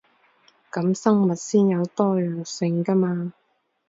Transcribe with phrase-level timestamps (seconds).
[0.71, 3.33] 噉生物先有多樣性 𠺢 嘛